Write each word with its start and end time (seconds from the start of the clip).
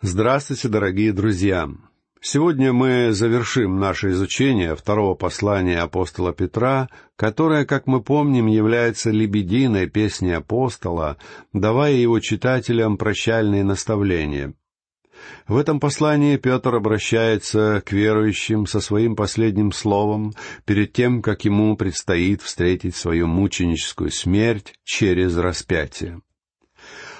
Здравствуйте, 0.00 0.68
дорогие 0.68 1.12
друзья! 1.12 1.68
Сегодня 2.20 2.72
мы 2.72 3.10
завершим 3.10 3.80
наше 3.80 4.10
изучение 4.10 4.76
второго 4.76 5.16
послания 5.16 5.80
апостола 5.80 6.32
Петра, 6.32 6.88
которое, 7.16 7.64
как 7.64 7.88
мы 7.88 8.00
помним, 8.00 8.46
является 8.46 9.10
лебединой 9.10 9.88
песней 9.88 10.36
апостола, 10.36 11.16
давая 11.52 11.94
его 11.94 12.20
читателям 12.20 12.96
прощальные 12.96 13.64
наставления. 13.64 14.54
В 15.48 15.56
этом 15.56 15.80
послании 15.80 16.36
Петр 16.36 16.76
обращается 16.76 17.82
к 17.84 17.90
верующим 17.90 18.68
со 18.68 18.78
своим 18.78 19.16
последним 19.16 19.72
словом 19.72 20.32
перед 20.64 20.92
тем, 20.92 21.22
как 21.22 21.44
ему 21.44 21.76
предстоит 21.76 22.42
встретить 22.42 22.94
свою 22.94 23.26
мученическую 23.26 24.12
смерть 24.12 24.74
через 24.84 25.36
распятие. 25.36 26.20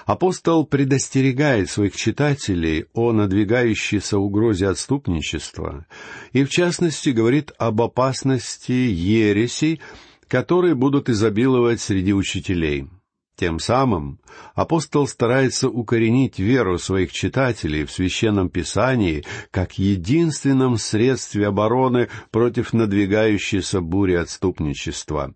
Апостол 0.09 0.65
предостерегает 0.65 1.69
своих 1.69 1.95
читателей 1.95 2.87
о 2.93 3.11
надвигающейся 3.11 4.17
угрозе 4.17 4.67
отступничества 4.69 5.85
и, 6.33 6.43
в 6.43 6.49
частности, 6.49 7.09
говорит 7.09 7.51
об 7.59 7.79
опасности 7.83 8.71
ересей, 8.71 9.79
которые 10.27 10.73
будут 10.73 11.09
изобиловать 11.09 11.79
среди 11.79 12.11
учителей. 12.11 12.87
Тем 13.35 13.59
самым 13.59 14.19
апостол 14.55 15.07
старается 15.07 15.69
укоренить 15.69 16.39
веру 16.39 16.79
своих 16.79 17.11
читателей 17.11 17.85
в 17.85 17.91
Священном 17.91 18.49
Писании 18.49 19.23
как 19.51 19.77
единственном 19.77 20.77
средстве 20.77 21.45
обороны 21.45 22.09
против 22.31 22.73
надвигающейся 22.73 23.79
бури 23.79 24.15
отступничества 24.15 25.35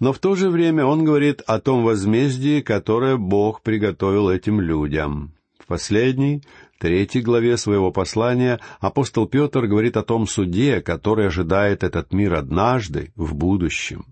но 0.00 0.14
в 0.14 0.18
то 0.18 0.34
же 0.34 0.48
время 0.48 0.84
он 0.84 1.04
говорит 1.04 1.42
о 1.46 1.60
том 1.60 1.84
возмездии, 1.84 2.62
которое 2.62 3.16
Бог 3.16 3.62
приготовил 3.62 4.30
этим 4.30 4.60
людям. 4.60 5.34
В 5.58 5.66
последней, 5.66 6.42
третьей 6.78 7.20
главе 7.20 7.56
своего 7.58 7.92
послания 7.92 8.58
апостол 8.80 9.28
Петр 9.28 9.66
говорит 9.66 9.98
о 9.98 10.02
том 10.02 10.26
суде, 10.26 10.80
который 10.80 11.26
ожидает 11.26 11.84
этот 11.84 12.12
мир 12.12 12.34
однажды, 12.34 13.12
в 13.14 13.34
будущем. 13.34 14.06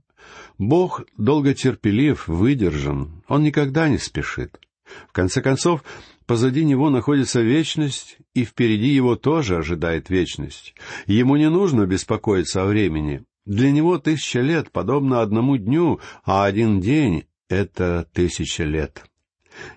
Бог 0.58 1.04
долготерпелив, 1.16 2.28
выдержан, 2.28 3.22
Он 3.26 3.42
никогда 3.42 3.88
не 3.88 3.98
спешит. 3.98 4.60
В 5.08 5.12
конце 5.12 5.40
концов, 5.40 5.82
позади 6.26 6.64
него 6.64 6.90
находится 6.90 7.40
вечность, 7.40 8.18
и 8.34 8.44
впереди 8.44 8.88
его 8.88 9.16
тоже 9.16 9.56
ожидает 9.56 10.10
вечность. 10.10 10.74
Ему 11.06 11.36
не 11.36 11.48
нужно 11.48 11.86
беспокоиться 11.86 12.62
о 12.62 12.66
времени. 12.66 13.22
Для 13.48 13.72
него 13.72 13.96
тысяча 13.98 14.40
лет 14.40 14.70
подобно 14.70 15.22
одному 15.22 15.56
дню, 15.56 16.00
а 16.22 16.44
один 16.44 16.82
день— 16.82 17.24
это 17.48 18.06
тысяча 18.12 18.64
лет. 18.64 19.02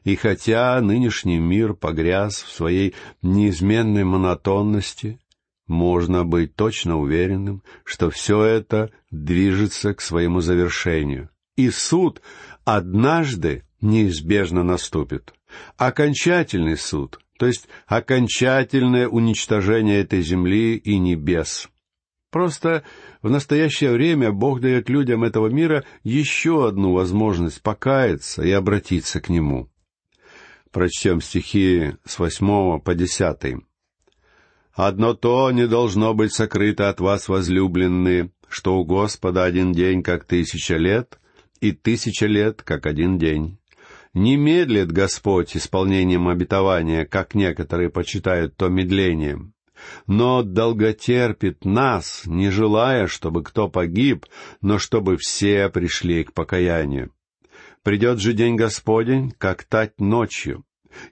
И 0.04 0.18
хотя 0.18 0.82
нынешний 0.82 1.40
мир 1.40 1.74
погряз 1.74 2.44
в 2.44 2.52
своей 2.52 2.94
неизменной 3.22 4.04
монотонности, 4.04 5.22
можно 5.68 6.26
быть 6.26 6.54
точно 6.54 7.00
уверенным, 7.00 7.64
что 7.86 8.10
все 8.10 8.44
это 8.44 8.92
движется 9.10 9.94
к 9.94 10.02
своему 10.02 10.42
завершению. 10.42 11.30
И 11.56 11.70
суд 11.70 12.22
однажды 12.66 13.64
неизбежно 13.80 14.64
наступит. 14.64 15.34
Окончательный 15.78 16.76
суд, 16.76 17.22
то 17.40 17.48
есть 17.48 17.70
окончательное 17.88 19.08
уничтожение 19.08 20.02
этой 20.02 20.22
земли 20.24 20.76
и 20.76 21.00
небес. 21.00 21.71
Просто 22.32 22.84
в 23.22 23.30
настоящее 23.30 23.92
время 23.92 24.32
Бог 24.32 24.62
дает 24.62 24.90
людям 24.90 25.24
этого 25.26 25.48
мира 25.48 25.84
еще 26.04 26.66
одну 26.68 26.94
возможность 26.94 27.62
покаяться 27.62 28.42
и 28.42 28.52
обратиться 28.52 29.20
к 29.20 29.28
Нему. 29.28 29.70
Прочтем 30.72 31.20
стихи 31.20 31.92
с 32.06 32.18
восьмого 32.18 32.80
по 32.80 32.96
десятый. 32.96 33.58
«Одно 34.74 35.14
то 35.14 35.52
не 35.52 35.68
должно 35.68 36.14
быть 36.14 36.34
сокрыто 36.34 36.88
от 36.88 37.02
вас, 37.02 37.28
возлюбленные, 37.28 38.32
что 38.48 38.78
у 38.78 38.86
Господа 38.86 39.44
один 39.44 39.74
день, 39.74 40.02
как 40.02 40.24
тысяча 40.24 40.78
лет, 40.78 41.20
и 41.60 41.74
тысяча 41.74 42.26
лет, 42.26 42.62
как 42.64 42.86
один 42.86 43.18
день. 43.18 43.60
Не 44.14 44.38
медлит 44.38 44.94
Господь 44.94 45.58
исполнением 45.58 46.30
обетования, 46.30 47.06
как 47.06 47.36
некоторые 47.36 47.90
почитают 47.90 48.56
то 48.56 48.70
медлением, 48.70 49.54
но 50.08 50.44
долготерпит 50.44 51.66
нас, 51.66 52.24
не 52.26 52.50
желая, 52.50 53.08
чтобы 53.08 53.44
кто 53.44 53.70
погиб, 53.70 54.26
но 54.62 54.80
чтобы 54.80 55.18
все 55.18 55.70
пришли 55.70 56.24
к 56.24 56.34
покаянию. 56.34 57.12
Придет 57.84 58.20
же 58.20 58.34
день 58.34 58.56
Господень, 58.56 59.32
как 59.38 59.64
тать 59.64 60.00
ночью, 60.00 60.64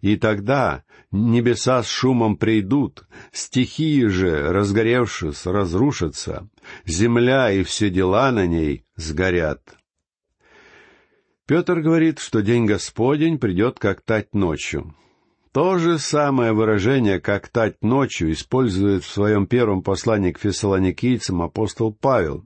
и 0.02 0.18
тогда 0.18 0.84
небеса 1.12 1.81
с 1.84 1.88
шумом 1.88 2.38
придут, 2.38 3.08
стихии 3.31 4.06
же, 4.06 4.52
разгоревшись, 4.52 5.46
разрушатся, 5.46 6.47
земля 6.85 7.52
и 7.52 7.63
все 7.63 7.90
дела 7.90 8.31
на 8.31 8.46
ней 8.46 8.85
сгорят. 8.96 9.62
Петр 11.47 11.79
говорит, 11.79 12.19
что 12.19 12.41
день 12.41 12.66
Господень 12.66 13.40
придет 13.40 13.79
как 13.79 14.02
тать 14.02 14.35
ночью. 14.35 14.96
То 15.51 15.79
же 15.79 15.97
самое 15.97 16.53
выражение, 16.53 17.19
как 17.19 17.47
«тать 17.47 17.81
ночью», 17.81 18.31
использует 18.31 19.03
в 19.03 19.09
своем 19.09 19.47
первом 19.47 19.81
послании 19.81 20.31
к 20.31 20.39
фессалоникийцам 20.39 21.41
апостол 21.41 21.91
Павел. 21.91 22.45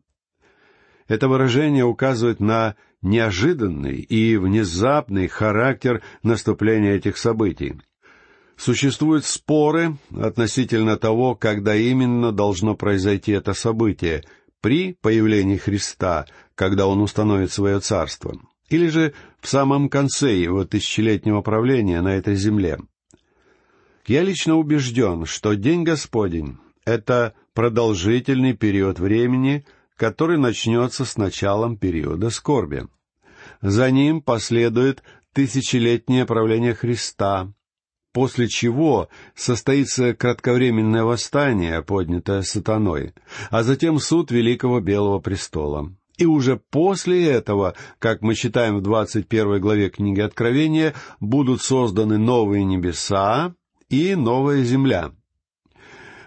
Это 1.09 1.27
выражение 1.27 1.83
указывает 1.83 2.39
на 2.39 2.75
неожиданный 3.01 3.97
и 3.97 4.37
внезапный 4.37 5.27
характер 5.27 6.01
наступления 6.23 6.95
этих 6.95 7.17
событий. 7.17 7.75
Существуют 8.55 9.25
споры 9.25 9.97
относительно 10.17 10.95
того, 10.95 11.35
когда 11.35 11.75
именно 11.75 12.31
должно 12.31 12.73
произойти 12.73 13.33
это 13.33 13.53
событие, 13.53 14.23
при 14.61 14.93
появлении 14.93 15.57
Христа, 15.57 16.25
когда 16.55 16.87
Он 16.87 17.01
установит 17.01 17.51
свое 17.51 17.81
царство, 17.81 18.39
или 18.69 18.87
же 18.87 19.13
в 19.41 19.49
самом 19.49 19.89
конце 19.89 20.37
его 20.37 20.63
тысячелетнего 20.63 21.41
правления 21.41 22.01
на 22.01 22.15
этой 22.15 22.35
земле– 22.35 22.79
я 24.07 24.23
лично 24.23 24.55
убежден, 24.55 25.25
что 25.25 25.53
День 25.53 25.83
Господень— 25.83 26.57
это 26.85 27.33
продолжительный 27.53 28.53
период 28.53 28.99
времени, 28.99 29.65
который 29.95 30.37
начнется 30.37 31.05
с 31.05 31.17
началом 31.17 31.77
периода 31.77 32.29
скорби. 32.29 32.87
За 33.61 33.89
ним 33.91 34.21
последует 34.21 35.03
тысячелетнее 35.33 36.25
правление 36.25 36.73
Христа, 36.73 37.53
после 38.11 38.47
чего 38.47 39.09
состоится 39.35 40.13
кратковременное 40.13 41.03
восстание, 41.03 41.81
поднятое 41.81 42.41
сатаной, 42.41 43.13
а 43.49 43.63
затем 43.63 43.99
суд 43.99 44.31
Великого 44.31 44.79
Белого 44.79 45.19
Престола. 45.19 45.93
И 46.17 46.25
уже 46.25 46.57
после 46.57 47.25
этого, 47.25 47.73
как 47.97 48.21
мы 48.21 48.35
читаем 48.35 48.77
в 48.77 48.81
двадцать 48.81 49.27
первой 49.27 49.59
главе 49.59 49.89
книги 49.89 50.21
Откровения, 50.21 50.93
будут 51.19 51.61
созданы 51.61 52.19
новые 52.19 52.63
небеса 52.63 53.55
и 53.93 54.15
новая 54.15 54.63
земля. 54.63 55.11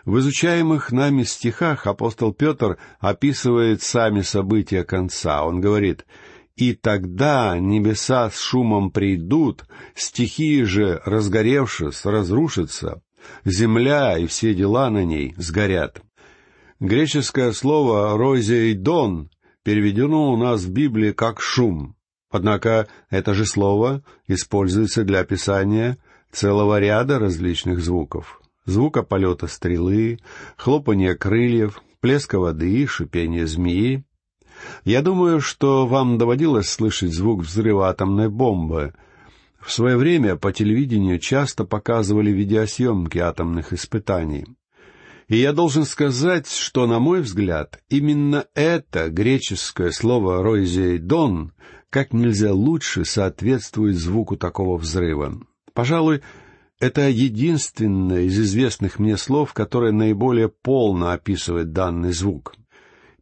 В 0.05 0.19
изучаемых 0.19 0.93
нами 0.93 1.25
стихах 1.25 1.89
апостол 1.89 2.33
Петр 2.33 2.79
описывает 3.01 3.83
сами 3.83 4.21
события 4.21 4.85
конца. 4.85 5.45
Он 5.45 5.61
говорит, 5.61 6.07
«И 6.55 6.75
тогда 6.75 7.59
небеса 7.59 8.31
с 8.31 8.39
шумом 8.39 8.93
придут, 8.93 9.67
стихии 9.97 10.63
же, 10.63 11.03
разгоревшись, 11.05 12.05
разрушатся, 12.05 13.03
земля 13.45 14.17
и 14.17 14.27
все 14.29 14.55
дела 14.55 14.89
на 14.89 15.05
ней 15.05 15.35
сгорят». 15.37 16.03
Греческое 16.79 17.51
слово 17.51 18.17
«розейдон» 18.17 19.31
переведено 19.65 20.33
у 20.33 20.37
нас 20.37 20.63
в 20.63 20.71
Библии 20.71 21.11
как 21.11 21.41
«шум». 21.41 21.97
Однако 22.31 22.87
это 23.11 23.35
же 23.35 23.45
слово 23.45 24.05
используется 24.29 25.03
для 25.03 25.21
описания 25.21 25.99
целого 26.37 26.79
ряда 26.79 27.19
различных 27.19 27.81
звуков. 27.81 28.43
Звука 28.67 29.03
полета 29.03 29.47
стрелы, 29.47 30.19
хлопанье 30.59 31.15
крыльев, 31.15 31.81
плеска 32.01 32.39
воды, 32.39 32.87
шипение 32.87 33.47
змеи. 33.47 34.05
Я 34.85 35.01
думаю, 35.01 35.41
что 35.41 35.87
вам 35.87 36.19
доводилось 36.19 36.69
слышать 36.69 37.15
звук 37.15 37.41
взрыва 37.41 37.89
атомной 37.89 38.29
бомбы. 38.29 38.93
В 39.59 39.73
свое 39.73 39.97
время 39.97 40.37
по 40.37 40.53
телевидению 40.53 41.19
часто 41.21 41.65
показывали 41.65 42.31
видеосъемки 42.31 43.17
атомных 43.17 43.73
испытаний. 43.73 44.47
И 45.29 45.39
я 45.39 45.55
должен 45.55 45.85
сказать, 45.85 46.49
что, 46.49 46.87
на 46.87 46.99
мой 46.99 47.23
взгляд, 47.23 47.81
именно 47.89 48.45
это 48.55 49.09
греческое 49.09 49.91
слово 49.91 50.43
«ройзейдон» 50.43 51.53
как 51.89 52.13
нельзя 52.13 52.53
лучше 52.53 53.07
соответствует 53.07 53.97
звуку 53.97 54.37
такого 54.37 54.77
взрыва. 54.77 55.41
Пожалуй, 55.77 56.23
это 56.81 57.03
единственное 57.11 58.23
из 58.23 58.41
известных 58.41 58.99
мне 58.99 59.19
слов, 59.19 59.53
которое 59.53 59.93
наиболее 59.93 60.49
полно 60.49 61.11
описывает 61.11 61.73
данный 61.73 62.13
звук. 62.15 62.55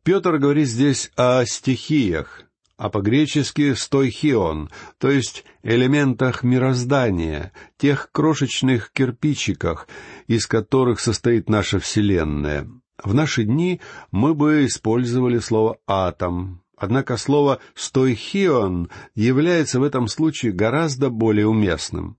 Петр 0.05 0.39
говорит 0.39 0.69
здесь 0.69 1.11
о 1.17 1.45
стихиях, 1.47 2.45
а 2.77 2.91
по-гречески 2.91 3.75
«стойхион», 3.75 4.71
то 4.99 5.11
есть 5.11 5.45
элементах 5.65 6.45
мироздания, 6.45 7.51
тех 7.77 8.13
крошечных 8.13 8.93
кирпичиках, 8.93 9.89
из 10.29 10.47
которых 10.47 11.01
состоит 11.01 11.49
наша 11.49 11.81
Вселенная. 11.81 12.69
В 13.03 13.15
наши 13.15 13.43
дни 13.43 13.81
мы 14.13 14.33
бы 14.33 14.67
использовали 14.67 15.41
слово 15.41 15.79
«атом», 15.89 16.63
однако 16.77 17.17
слово 17.17 17.59
«стойхион» 17.75 18.91
является 19.17 19.81
в 19.81 19.83
этом 19.83 20.07
случае 20.07 20.53
гораздо 20.53 21.11
более 21.11 21.49
уместным. 21.49 22.17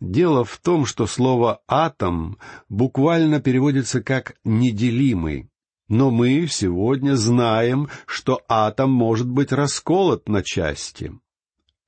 Дело 0.00 0.44
в 0.44 0.58
том, 0.58 0.86
что 0.86 1.06
слово 1.06 1.60
«атом» 1.66 2.38
буквально 2.68 3.40
переводится 3.40 4.02
как 4.02 4.36
«неделимый», 4.44 5.50
но 5.90 6.12
мы 6.12 6.46
сегодня 6.48 7.16
знаем, 7.16 7.88
что 8.06 8.40
атом 8.48 8.92
может 8.92 9.28
быть 9.28 9.50
расколот 9.50 10.28
на 10.28 10.42
части. 10.44 11.12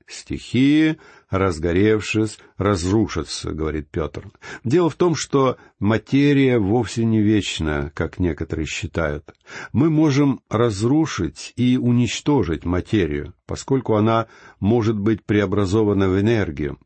Стихии, 0.08 0.98
разгоревшись, 1.30 2.38
разрушатся, 2.58 3.52
говорит 3.52 3.88
Петр. 3.90 4.28
Дело 4.64 4.90
в 4.90 4.96
том, 4.96 5.14
что 5.14 5.56
материя 5.78 6.58
вовсе 6.58 7.04
не 7.04 7.22
вечна, 7.22 7.92
как 7.94 8.18
некоторые 8.18 8.66
считают. 8.66 9.32
Мы 9.72 9.88
можем 9.88 10.40
разрушить 10.50 11.52
и 11.56 11.78
уничтожить 11.78 12.64
материю, 12.64 13.34
поскольку 13.46 13.94
она 13.94 14.26
может 14.60 14.98
быть 14.98 15.24
преобразована 15.24 16.08
в 16.08 16.20
энергию. 16.20 16.78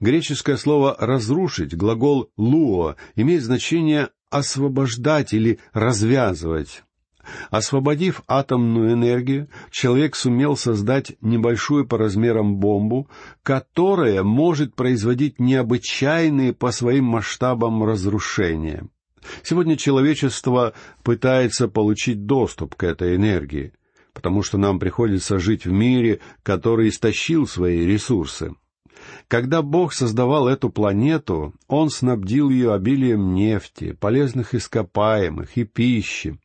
Греческое 0.00 0.56
слово 0.56 0.96
«разрушить», 0.98 1.76
глагол 1.76 2.30
«луо», 2.36 2.96
имеет 3.16 3.42
значение 3.42 4.10
освобождать 4.30 5.32
или 5.32 5.58
развязывать. 5.72 6.82
Освободив 7.50 8.22
атомную 8.26 8.92
энергию, 8.92 9.48
человек 9.70 10.14
сумел 10.14 10.56
создать 10.56 11.12
небольшую 11.20 11.86
по 11.86 11.96
размерам 11.98 12.56
бомбу, 12.56 13.08
которая 13.42 14.22
может 14.22 14.74
производить 14.74 15.40
необычайные 15.40 16.52
по 16.52 16.70
своим 16.70 17.04
масштабам 17.04 17.82
разрушения. 17.84 18.88
Сегодня 19.42 19.76
человечество 19.76 20.74
пытается 21.02 21.68
получить 21.68 22.26
доступ 22.26 22.74
к 22.74 22.84
этой 22.84 23.16
энергии, 23.16 23.72
потому 24.12 24.42
что 24.42 24.58
нам 24.58 24.78
приходится 24.78 25.38
жить 25.38 25.64
в 25.64 25.72
мире, 25.72 26.20
который 26.42 26.88
истощил 26.88 27.46
свои 27.46 27.86
ресурсы. 27.86 28.54
Когда 29.28 29.62
Бог 29.62 29.92
создавал 29.92 30.48
эту 30.48 30.70
планету, 30.70 31.54
Он 31.66 31.90
снабдил 31.90 32.50
ее 32.50 32.74
обилием 32.74 33.34
нефти, 33.34 33.92
полезных 33.92 34.54
ископаемых 34.54 35.56
и 35.56 35.64
пищи. 35.64 36.38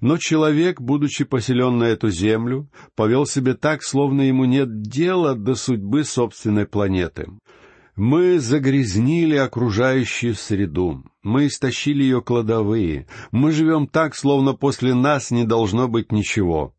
Но 0.00 0.18
человек, 0.18 0.80
будучи 0.80 1.24
поселен 1.24 1.78
на 1.78 1.84
эту 1.84 2.10
землю, 2.10 2.68
повел 2.96 3.26
себя 3.26 3.54
так, 3.54 3.82
словно 3.82 4.22
ему 4.22 4.44
нет 4.44 4.82
дела 4.82 5.34
до 5.34 5.54
судьбы 5.54 6.04
собственной 6.04 6.66
планеты. 6.66 7.28
Мы 7.94 8.40
загрязнили 8.40 9.36
окружающую 9.36 10.34
среду, 10.34 11.04
мы 11.22 11.46
истощили 11.46 12.02
ее 12.02 12.22
кладовые, 12.22 13.06
мы 13.30 13.52
живем 13.52 13.86
так, 13.86 14.16
словно 14.16 14.54
после 14.54 14.94
нас 14.94 15.30
не 15.30 15.44
должно 15.44 15.88
быть 15.88 16.10
ничего. 16.10 16.74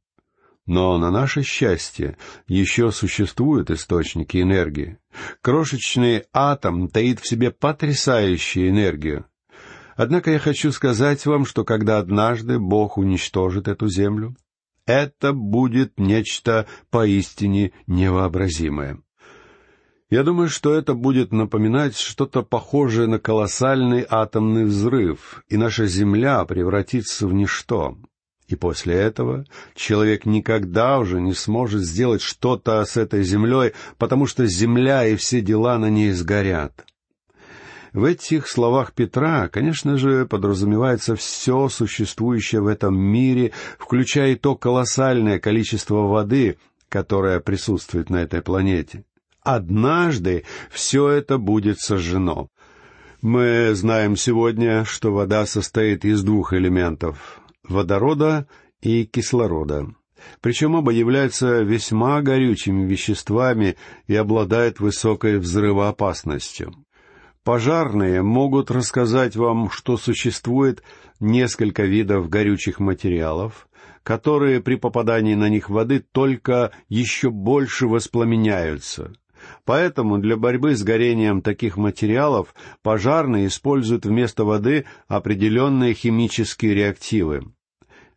Но 0.66 0.98
на 0.98 1.12
наше 1.12 1.44
счастье 1.44 2.18
еще 2.48 2.92
существуют 2.92 3.70
источники 3.70 4.42
энергии. 4.42 4.98
Крошечный 5.42 6.24
атом 6.32 6.88
таит 6.88 7.20
в 7.20 7.28
себе 7.28 7.52
потрясающую 7.52 8.70
энергию. 8.70 9.26
Однако 9.96 10.32
я 10.32 10.40
хочу 10.40 10.72
сказать 10.72 11.26
вам, 11.26 11.46
что 11.46 11.64
когда 11.66 12.00
однажды 12.00 12.60
Бог 12.60 12.98
уничтожит 12.98 13.68
эту 13.68 13.90
землю, 13.90 14.36
это 14.86 15.34
будет 15.34 16.00
нечто 16.00 16.66
поистине 16.90 17.74
невообразимое. 17.86 19.00
Я 20.10 20.24
думаю, 20.24 20.50
что 20.50 20.74
это 20.74 20.94
будет 20.94 21.32
напоминать 21.32 21.98
что-то 21.98 22.44
похожее 22.44 23.08
на 23.08 23.18
колоссальный 23.20 24.06
атомный 24.08 24.66
взрыв, 24.66 25.44
и 25.50 25.58
наша 25.58 25.88
Земля 25.88 26.46
превратится 26.46 27.28
в 27.28 27.34
ничто. 27.34 27.98
И 28.48 28.56
после 28.56 28.96
этого 28.96 29.46
человек 29.76 30.26
никогда 30.26 31.00
уже 31.00 31.22
не 31.22 31.34
сможет 31.34 31.82
сделать 31.82 32.22
что-то 32.22 32.84
с 32.84 32.98
этой 32.98 33.24
землей, 33.24 33.74
потому 33.98 34.28
что 34.28 34.46
земля 34.46 35.08
и 35.08 35.16
все 35.16 35.42
дела 35.42 35.78
на 35.78 35.90
ней 35.90 36.12
сгорят. 36.12 36.86
В 37.94 38.06
этих 38.06 38.48
словах 38.48 38.94
Петра, 38.94 39.48
конечно 39.48 39.98
же, 39.98 40.26
подразумевается 40.26 41.16
все 41.16 41.70
существующее 41.70 42.62
в 42.62 42.68
этом 42.68 42.98
мире, 42.98 43.52
включая 43.78 44.32
и 44.32 44.36
то 44.36 44.56
колоссальное 44.56 45.40
количество 45.40 46.08
воды, 46.08 46.58
которое 46.90 47.40
присутствует 47.40 48.10
на 48.10 48.18
этой 48.18 48.42
планете. 48.42 49.06
Однажды 49.42 50.44
все 50.72 51.10
это 51.10 51.38
будет 51.38 51.80
сожжено. 51.80 52.48
Мы 53.22 53.72
знаем 53.74 54.18
сегодня, 54.18 54.86
что 54.86 55.14
вода 55.14 55.46
состоит 55.46 56.04
из 56.04 56.24
двух 56.24 56.54
элементов 56.54 57.43
водорода 57.68 58.48
и 58.82 59.06
кислорода. 59.06 59.88
Причем 60.42 60.76
оба 60.76 60.92
являются 60.92 61.62
весьма 61.62 62.22
горючими 62.22 62.86
веществами 62.86 63.76
и 64.08 64.16
обладают 64.16 64.80
высокой 64.80 65.38
взрывоопасностью. 65.38 66.74
Пожарные 67.44 68.22
могут 68.22 68.72
рассказать 68.72 69.36
вам, 69.36 69.70
что 69.70 69.98
существует 69.98 70.82
несколько 71.20 71.84
видов 71.84 72.30
горючих 72.30 72.80
материалов, 72.80 73.68
которые 74.04 74.62
при 74.62 74.76
попадании 74.76 75.36
на 75.36 75.50
них 75.50 75.70
воды 75.70 76.00
только 76.00 76.72
еще 76.88 77.30
больше 77.30 77.88
воспламеняются. 77.88 79.14
Поэтому 79.66 80.18
для 80.18 80.38
борьбы 80.38 80.76
с 80.76 80.84
горением 80.84 81.42
таких 81.42 81.78
материалов 81.78 82.54
пожарные 82.82 83.48
используют 83.48 84.06
вместо 84.06 84.46
воды 84.46 84.86
определенные 85.08 85.94
химические 85.94 86.74
реактивы. 86.74 87.44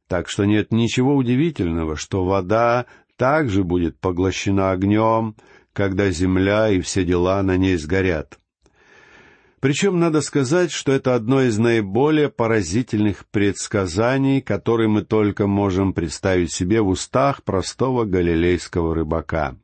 Так 0.08 0.28
что 0.28 0.44
нет 0.44 0.72
ничего 0.72 1.16
удивительного, 1.16 1.96
что 1.96 2.24
вода 2.24 2.86
также 3.16 3.64
будет 3.64 3.98
поглощена 3.98 4.70
огнем, 4.70 5.34
когда 5.72 6.10
земля 6.10 6.70
и 6.70 6.80
все 6.80 7.04
дела 7.04 7.42
на 7.42 7.56
ней 7.56 7.76
сгорят. 7.76 8.38
Причем 9.60 9.98
надо 9.98 10.20
сказать, 10.20 10.70
что 10.70 10.92
это 10.92 11.14
одно 11.14 11.42
из 11.42 11.58
наиболее 11.58 12.28
поразительных 12.28 13.26
предсказаний, 13.26 14.40
которые 14.40 14.88
мы 14.88 15.02
только 15.02 15.46
можем 15.46 15.92
представить 15.92 16.52
себе 16.52 16.82
в 16.82 16.88
устах 16.88 17.42
простого 17.42 18.04
галилейского 18.04 18.94
рыбака. 18.94 19.56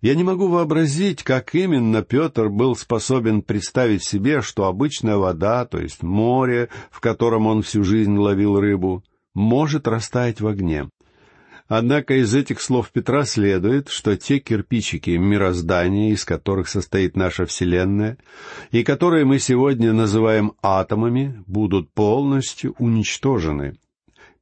Я 0.00 0.14
не 0.14 0.24
могу 0.24 0.48
вообразить, 0.48 1.22
как 1.22 1.54
именно 1.54 2.02
Петр 2.02 2.48
был 2.48 2.74
способен 2.74 3.42
представить 3.42 4.02
себе, 4.02 4.40
что 4.40 4.64
обычная 4.64 5.16
вода, 5.16 5.66
то 5.66 5.78
есть 5.78 6.02
море, 6.02 6.70
в 6.90 7.00
котором 7.00 7.46
он 7.46 7.62
всю 7.62 7.84
жизнь 7.84 8.16
ловил 8.16 8.58
рыбу, 8.58 9.04
может 9.34 9.86
растаять 9.86 10.40
в 10.40 10.46
огне. 10.46 10.88
Однако 11.68 12.14
из 12.14 12.34
этих 12.34 12.62
слов 12.62 12.90
Петра 12.90 13.24
следует, 13.24 13.90
что 13.90 14.16
те 14.16 14.38
кирпичики 14.38 15.10
мироздания, 15.10 16.12
из 16.12 16.24
которых 16.24 16.68
состоит 16.68 17.14
наша 17.14 17.44
Вселенная, 17.44 18.16
и 18.72 18.82
которые 18.82 19.26
мы 19.26 19.38
сегодня 19.38 19.92
называем 19.92 20.54
атомами, 20.62 21.44
будут 21.46 21.92
полностью 21.92 22.74
уничтожены— 22.78 23.76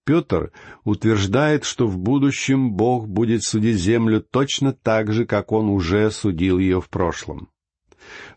Петр 0.08 0.52
утверждает, 0.84 1.64
что 1.64 1.86
в 1.86 1.98
будущем 1.98 2.72
Бог 2.72 3.06
будет 3.06 3.42
судить 3.42 3.76
землю 3.76 4.22
точно 4.22 4.72
так 4.72 5.12
же, 5.12 5.26
как 5.26 5.52
он 5.52 5.68
уже 5.68 6.10
судил 6.10 6.58
ее 6.58 6.80
в 6.80 6.88
прошлом. 6.88 7.50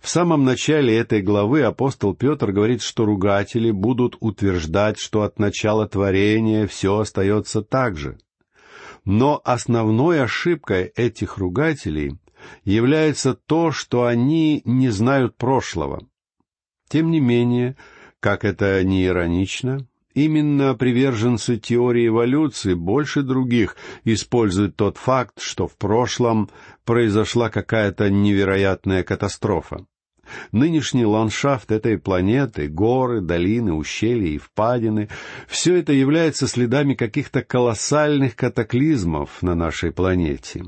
В 0.01 0.09
самом 0.09 0.43
начале 0.43 0.97
этой 0.97 1.21
главы 1.21 1.61
апостол 1.61 2.13
Петр 2.13 2.51
говорит, 2.51 2.81
что 2.81 3.05
ругатели 3.05 3.71
будут 3.71 4.17
утверждать, 4.19 4.99
что 4.99 5.21
от 5.21 5.39
начала 5.39 5.87
творения 5.87 6.67
все 6.67 6.99
остается 6.99 7.61
так 7.61 7.95
же. 7.95 8.17
Но 9.05 9.39
основной 9.45 10.21
ошибкой 10.21 10.91
этих 10.97 11.37
ругателей 11.37 12.17
является 12.65 13.33
то, 13.33 13.71
что 13.71 14.03
они 14.03 14.61
не 14.65 14.89
знают 14.89 15.37
прошлого. 15.37 16.05
Тем 16.89 17.11
не 17.11 17.21
менее, 17.21 17.77
как 18.19 18.43
это 18.43 18.83
не 18.83 19.05
иронично, 19.05 19.87
Именно 20.13 20.75
приверженцы 20.75 21.57
теории 21.57 22.07
эволюции 22.07 22.73
больше 22.73 23.21
других 23.21 23.77
используют 24.03 24.75
тот 24.75 24.97
факт, 24.97 25.39
что 25.41 25.67
в 25.67 25.77
прошлом 25.77 26.49
произошла 26.83 27.49
какая-то 27.49 28.09
невероятная 28.09 29.03
катастрофа. 29.03 29.85
Нынешний 30.51 31.05
ландшафт 31.05 31.71
этой 31.71 31.97
планеты, 31.97 32.67
горы, 32.67 33.21
долины, 33.21 33.73
ущелья 33.73 34.29
и 34.29 34.37
впадины— 34.37 35.09
все 35.47 35.75
это 35.75 35.93
является 35.93 36.47
следами 36.47 36.93
каких-то 36.93 37.41
колоссальных 37.41 38.35
катаклизмов 38.35 39.41
на 39.41 39.55
нашей 39.55 39.91
планете. 39.91 40.65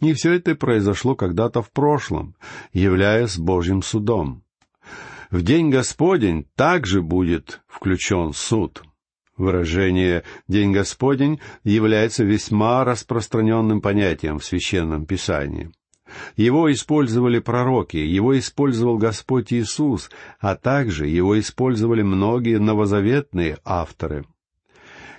И 0.00 0.12
все 0.14 0.34
это 0.34 0.54
произошло 0.54 1.14
когда-то 1.14 1.62
в 1.62 1.70
прошлом, 1.70 2.34
являясь 2.72 3.36
Божьим 3.36 3.82
судом 3.82 4.44
в 5.30 5.42
день 5.42 5.70
Господень 5.70 6.46
также 6.56 7.02
будет 7.02 7.60
включен 7.68 8.32
суд. 8.32 8.82
Выражение 9.36 10.24
«День 10.48 10.72
Господень» 10.72 11.40
является 11.64 12.24
весьма 12.24 12.84
распространенным 12.84 13.80
понятием 13.80 14.38
в 14.38 14.44
Священном 14.44 15.06
Писании. 15.06 15.70
Его 16.36 16.70
использовали 16.70 17.38
пророки, 17.38 17.96
его 17.96 18.38
использовал 18.38 18.98
Господь 18.98 19.52
Иисус, 19.52 20.10
а 20.40 20.56
также 20.56 21.06
его 21.06 21.38
использовали 21.38 22.02
многие 22.02 22.58
новозаветные 22.58 23.58
авторы. 23.64 24.26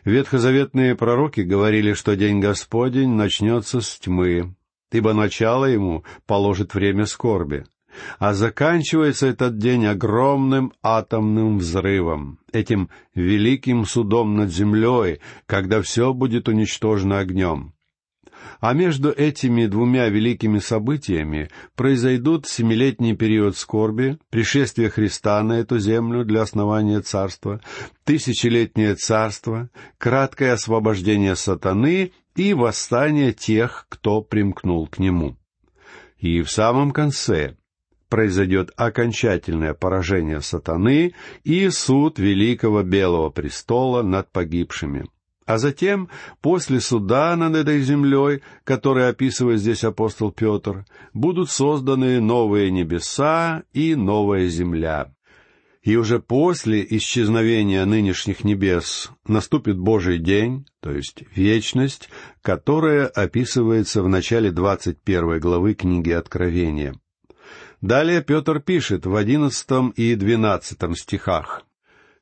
Ветхозаветные 0.04 0.96
пророки 0.96 1.42
говорили, 1.42 1.94
что 1.94 2.16
День 2.16 2.42
Господень 2.42 3.14
начнется 3.14 3.82
с 3.82 4.00
тьмы, 4.00 4.54
ибо 4.92 5.14
начало 5.14 5.66
ему 5.66 6.04
положит 6.28 6.74
время 6.74 7.06
скорби. 7.06 7.66
А 8.20 8.34
заканчивается 8.34 9.28
этот 9.28 9.58
день 9.58 9.86
огромным 9.86 10.74
атомным 10.82 11.58
взрывом, 11.58 12.40
этим 12.52 12.90
великим 13.16 13.86
судом 13.86 14.36
над 14.36 14.52
землей, 14.52 15.20
когда 15.46 15.82
все 15.82 16.14
будет 16.14 16.48
уничтожено 16.48 17.20
огнем. 17.20 17.74
А 18.60 18.74
между 18.74 19.10
этими 19.12 19.66
двумя 19.66 20.08
великими 20.10 20.60
событиями 20.60 21.50
произойдут 21.76 22.48
семилетний 22.48 23.16
период 23.16 23.58
скорби, 23.58 24.20
пришествие 24.30 24.90
Христа 24.90 25.42
на 25.42 25.54
эту 25.54 25.80
землю 25.80 26.24
для 26.26 26.44
основания 26.44 27.02
царства, 27.02 27.60
тысячелетнее 28.04 28.96
царство, 28.96 29.70
краткое 29.98 30.54
освобождение 30.54 31.36
сатаны 31.36 32.12
и 32.36 32.54
восстание 32.54 33.34
тех, 33.34 33.88
кто 33.90 34.22
примкнул 34.22 34.88
к 34.88 35.00
нему. 35.00 35.38
И 36.20 36.44
в 36.44 36.52
самом 36.52 36.92
конце 36.92 37.56
произойдет 38.12 38.72
окончательное 38.76 39.74
поражение 39.74 40.42
сатаны 40.42 41.14
и 41.46 41.70
суд 41.70 42.20
Великого 42.20 42.84
Белого 42.84 43.30
Престола 43.30 44.04
над 44.04 44.30
погибшими. 44.32 45.06
А 45.46 45.58
затем, 45.58 46.10
после 46.42 46.82
суда 46.82 47.36
над 47.38 47.56
этой 47.56 47.82
землей, 47.82 48.42
который 48.66 49.08
описывает 49.08 49.62
здесь 49.62 49.86
апостол 49.86 50.32
Петр, 50.32 50.86
будут 51.14 51.50
созданы 51.50 52.20
новые 52.20 52.70
небеса 52.70 53.64
и 53.74 53.96
новая 53.96 54.48
земля. 54.48 55.14
И 55.82 55.96
уже 55.96 56.20
после 56.20 56.86
исчезновения 56.88 57.86
нынешних 57.86 58.44
небес 58.44 59.10
наступит 59.26 59.80
Божий 59.80 60.20
день, 60.20 60.68
то 60.82 60.92
есть 60.92 61.24
вечность, 61.34 62.10
которая 62.42 63.08
описывается 63.08 64.04
в 64.04 64.10
начале 64.10 64.52
двадцать 64.52 65.02
первой 65.02 65.40
главы 65.40 65.76
книги 65.76 66.12
Откровения. 66.12 66.94
Далее 67.82 68.22
Петр 68.22 68.60
пишет 68.60 69.08
в 69.08 69.16
одиннадцатом 69.16 69.90
и 69.90 70.14
двенадцатом 70.14 70.96
стихах. 70.96 71.66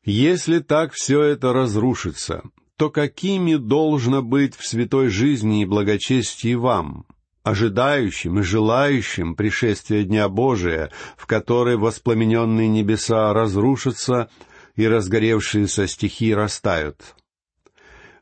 «Если 0.06 0.60
так 0.60 0.94
все 0.94 1.22
это 1.22 1.52
разрушится, 1.52 2.44
то 2.78 2.90
какими 2.90 3.56
должно 3.56 4.24
быть 4.24 4.56
в 4.56 4.66
святой 4.66 5.10
жизни 5.10 5.62
и 5.62 5.66
благочестии 5.66 6.54
вам, 6.54 7.06
ожидающим 7.44 8.40
и 8.40 8.42
желающим 8.42 9.36
пришествия 9.36 10.04
Дня 10.04 10.30
Божия, 10.30 10.92
в 11.18 11.26
который 11.26 11.76
воспламененные 11.76 12.70
небеса 12.70 13.34
разрушатся 13.34 14.30
и 14.78 14.88
разгоревшиеся 14.88 15.88
стихи 15.88 16.34
растают?» 16.34 17.16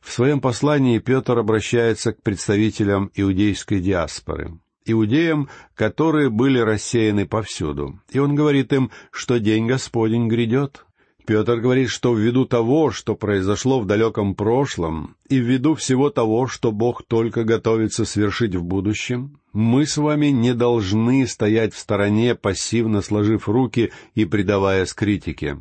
В 0.01 0.11
своем 0.11 0.41
послании 0.41 0.97
Петр 0.97 1.37
обращается 1.37 2.13
к 2.13 2.23
представителям 2.23 3.11
иудейской 3.13 3.79
диаспоры 3.79 4.57
иудеям, 4.87 5.49
которые 5.75 6.29
были 6.29 6.59
рассеяны 6.59 7.25
повсюду. 7.25 7.99
И 8.11 8.19
он 8.19 8.35
говорит 8.35 8.73
им, 8.73 8.91
что 9.11 9.39
день 9.39 9.67
Господень 9.67 10.27
грядет. 10.27 10.85
Петр 11.27 11.57
говорит, 11.57 11.89
что 11.89 12.13
ввиду 12.13 12.45
того, 12.45 12.89
что 12.89 13.13
произошло 13.13 13.81
в 13.81 13.85
далеком 13.85 14.33
прошлом, 14.33 15.17
и 15.27 15.37
ввиду 15.39 15.75
всего 15.75 16.09
того, 16.09 16.47
что 16.47 16.71
Бог 16.71 17.03
только 17.03 17.43
готовится 17.43 18.05
свершить 18.05 18.55
в 18.55 18.63
будущем, 18.63 19.41
мы 19.51 19.85
с 19.85 19.97
вами 19.97 20.27
не 20.27 20.53
должны 20.53 21.27
стоять 21.27 21.73
в 21.73 21.79
стороне, 21.79 22.33
пассивно 22.33 23.01
сложив 23.01 23.49
руки 23.49 23.91
и 24.15 24.23
предаваясь 24.23 24.93
критике. 24.93 25.57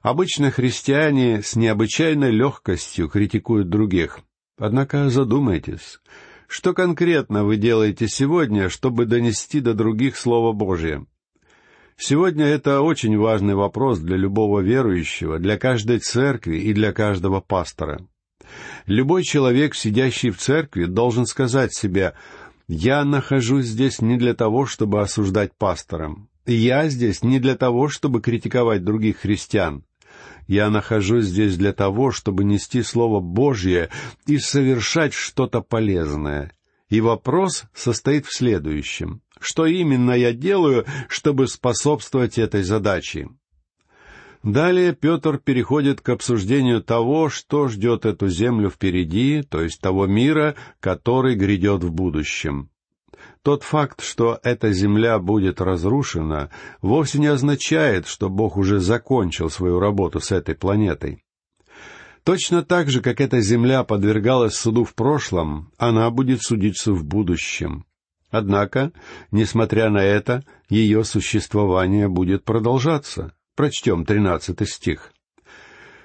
Обычно 0.00 0.52
христиане 0.52 1.42
с 1.42 1.56
необычайной 1.56 2.30
легкостью 2.30 3.08
критикуют 3.08 3.68
других. 3.68 4.20
Однако 4.58 5.10
задумайтесь, 5.10 6.00
что 6.48 6.72
конкретно 6.72 7.44
вы 7.44 7.58
делаете 7.58 8.08
сегодня, 8.08 8.70
чтобы 8.70 9.04
донести 9.04 9.60
до 9.60 9.74
других 9.74 10.16
Слово 10.16 10.52
Божье? 10.52 11.06
Сегодня 11.96 12.46
это 12.46 12.80
очень 12.80 13.18
важный 13.18 13.54
вопрос 13.54 13.98
для 13.98 14.16
любого 14.16 14.60
верующего, 14.60 15.38
для 15.38 15.58
каждой 15.58 15.98
церкви 15.98 16.56
и 16.56 16.72
для 16.72 16.92
каждого 16.92 17.40
пастора. 17.40 18.00
Любой 18.86 19.24
человек, 19.24 19.74
сидящий 19.74 20.30
в 20.30 20.38
церкви, 20.38 20.86
должен 20.86 21.26
сказать 21.26 21.74
себе, 21.74 22.14
«Я 22.66 23.04
нахожусь 23.04 23.66
здесь 23.66 24.00
не 24.00 24.16
для 24.16 24.32
того, 24.32 24.64
чтобы 24.64 25.00
осуждать 25.00 25.52
пастора. 25.58 26.16
Я 26.46 26.88
здесь 26.88 27.22
не 27.22 27.40
для 27.40 27.56
того, 27.56 27.88
чтобы 27.88 28.22
критиковать 28.22 28.84
других 28.84 29.18
христиан. 29.18 29.84
Я 30.48 30.70
нахожусь 30.70 31.26
здесь 31.26 31.58
для 31.58 31.74
того, 31.74 32.10
чтобы 32.10 32.42
нести 32.42 32.82
Слово 32.82 33.20
Божье 33.20 33.90
и 34.26 34.38
совершать 34.38 35.12
что-то 35.12 35.60
полезное. 35.60 36.52
И 36.88 37.02
вопрос 37.02 37.64
состоит 37.74 38.24
в 38.24 38.34
следующем. 38.34 39.20
Что 39.38 39.66
именно 39.66 40.12
я 40.12 40.32
делаю, 40.32 40.86
чтобы 41.08 41.48
способствовать 41.48 42.38
этой 42.38 42.62
задаче? 42.62 43.28
Далее 44.42 44.94
Петр 44.94 45.36
переходит 45.36 46.00
к 46.00 46.08
обсуждению 46.08 46.82
того, 46.82 47.28
что 47.28 47.68
ждет 47.68 48.06
эту 48.06 48.28
землю 48.28 48.70
впереди, 48.70 49.42
то 49.42 49.60
есть 49.60 49.80
того 49.82 50.06
мира, 50.06 50.54
который 50.80 51.34
грядет 51.34 51.84
в 51.84 51.92
будущем. 51.92 52.70
Тот 53.42 53.62
факт, 53.62 54.02
что 54.02 54.38
эта 54.42 54.72
земля 54.72 55.18
будет 55.18 55.60
разрушена, 55.60 56.50
вовсе 56.82 57.18
не 57.18 57.28
означает, 57.28 58.06
что 58.06 58.28
Бог 58.28 58.56
уже 58.56 58.80
закончил 58.80 59.48
свою 59.48 59.78
работу 59.78 60.20
с 60.20 60.32
этой 60.32 60.54
планетой. 60.54 61.24
Точно 62.24 62.62
так 62.62 62.90
же, 62.90 63.00
как 63.00 63.20
эта 63.20 63.40
земля 63.40 63.84
подвергалась 63.84 64.54
суду 64.54 64.84
в 64.84 64.94
прошлом, 64.94 65.72
она 65.78 66.10
будет 66.10 66.42
судиться 66.42 66.92
в 66.92 67.04
будущем. 67.04 67.86
Однако, 68.30 68.92
несмотря 69.30 69.88
на 69.88 70.02
это, 70.04 70.44
ее 70.68 71.04
существование 71.04 72.08
будет 72.08 72.44
продолжаться. 72.44 73.32
Прочтем 73.54 74.04
тринадцатый 74.04 74.66
стих. 74.66 75.12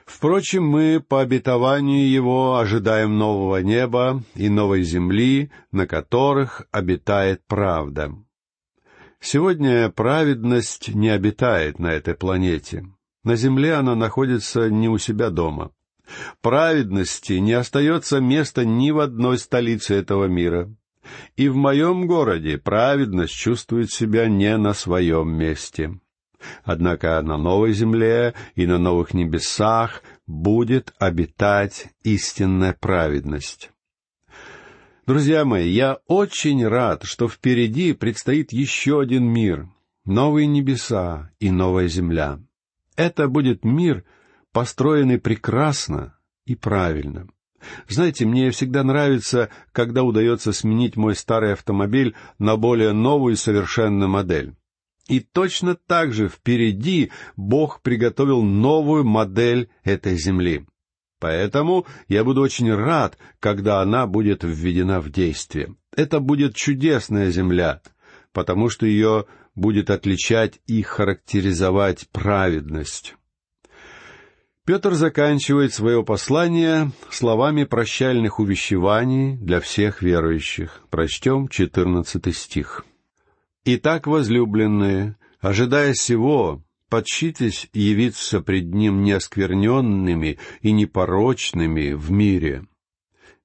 Впрочем, 0.05 0.65
мы 0.65 0.99
по 0.99 1.21
обетованию 1.21 2.09
Его 2.09 2.57
ожидаем 2.57 3.17
нового 3.17 3.57
неба 3.57 4.21
и 4.35 4.49
новой 4.49 4.83
земли, 4.83 5.51
на 5.71 5.87
которых 5.87 6.63
обитает 6.71 7.41
правда. 7.47 8.13
Сегодня 9.19 9.89
праведность 9.89 10.93
не 10.93 11.09
обитает 11.09 11.79
на 11.79 11.93
этой 11.93 12.13
планете. 12.13 12.85
На 13.23 13.37
земле 13.37 13.75
она 13.75 13.95
находится 13.95 14.69
не 14.69 14.89
у 14.89 14.97
себя 14.97 15.29
дома. 15.29 15.71
Праведности 16.41 17.33
не 17.33 17.53
остается 17.53 18.19
места 18.19 18.65
ни 18.65 18.91
в 18.91 18.99
одной 18.99 19.37
столице 19.37 19.95
этого 19.95 20.25
мира. 20.25 20.69
И 21.37 21.47
в 21.47 21.55
моем 21.55 22.05
городе 22.07 22.57
праведность 22.57 23.33
чувствует 23.33 23.91
себя 23.91 24.27
не 24.27 24.57
на 24.57 24.73
своем 24.73 25.33
месте. 25.33 25.99
Однако 26.63 27.21
на 27.21 27.37
новой 27.37 27.73
земле 27.73 28.33
и 28.55 28.65
на 28.65 28.77
новых 28.77 29.13
небесах 29.13 30.03
будет 30.27 30.93
обитать 30.99 31.87
истинная 32.03 32.75
праведность. 32.79 33.71
Друзья 35.05 35.43
мои, 35.43 35.69
я 35.69 35.99
очень 36.07 36.65
рад, 36.65 37.03
что 37.03 37.27
впереди 37.27 37.91
предстоит 37.93 38.53
еще 38.53 39.01
один 39.01 39.25
мир, 39.25 39.67
новые 40.05 40.47
небеса 40.47 41.31
и 41.39 41.51
новая 41.51 41.87
земля. 41.89 42.39
Это 42.95 43.27
будет 43.27 43.65
мир, 43.65 44.05
построенный 44.53 45.19
прекрасно 45.19 46.17
и 46.45 46.55
правильно. 46.55 47.27
Знаете, 47.87 48.25
мне 48.25 48.51
всегда 48.51 48.83
нравится, 48.83 49.49
когда 49.71 50.03
удается 50.03 50.53
сменить 50.53 50.95
мой 50.95 51.15
старый 51.15 51.53
автомобиль 51.53 52.15
на 52.39 52.55
более 52.57 52.93
новую 52.93 53.35
совершенную 53.35 54.09
модель. 54.09 54.55
И 55.07 55.19
точно 55.19 55.75
так 55.75 56.13
же 56.13 56.29
впереди 56.29 57.11
Бог 57.35 57.81
приготовил 57.81 58.41
новую 58.41 59.03
модель 59.03 59.69
этой 59.83 60.15
земли. 60.15 60.65
Поэтому 61.19 61.85
я 62.07 62.23
буду 62.23 62.41
очень 62.41 62.73
рад, 62.73 63.17
когда 63.39 63.81
она 63.81 64.07
будет 64.07 64.43
введена 64.43 64.99
в 64.99 65.09
действие. 65.09 65.75
Это 65.95 66.19
будет 66.19 66.55
чудесная 66.55 67.31
земля, 67.31 67.81
потому 68.33 68.69
что 68.69 68.85
ее 68.85 69.25
будет 69.55 69.89
отличать 69.89 70.59
и 70.67 70.81
характеризовать 70.81 72.09
праведность. 72.11 73.15
Петр 74.65 74.93
заканчивает 74.93 75.73
свое 75.73 76.03
послание 76.05 76.91
словами 77.09 77.65
прощальных 77.65 78.39
увещеваний 78.39 79.35
для 79.37 79.59
всех 79.59 80.01
верующих. 80.01 80.81
Прочтем 80.89 81.49
четырнадцатый 81.49 82.33
стих. 82.33 82.85
«Итак, 83.65 84.07
возлюбленные, 84.07 85.15
ожидая 85.39 85.93
сего, 85.93 86.61
подщитесь 86.89 87.69
явиться 87.73 88.41
пред 88.41 88.73
Ним 88.73 89.03
неоскверненными 89.03 90.37
и 90.61 90.71
непорочными 90.73 91.93
в 91.93 92.11
мире». 92.11 92.65